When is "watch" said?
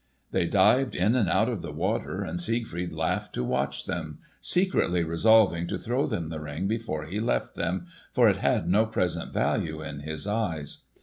3.43-3.85